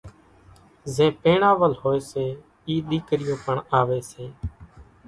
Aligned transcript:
زين 0.93 1.11
پيڻاول 1.23 1.71
ھوئي 1.81 1.99
سي 2.11 2.25
اِي 2.67 2.75
ۮيڪريون 2.89 3.37
پڻ 3.45 3.55
آوي 3.79 3.99
سي 4.11 4.25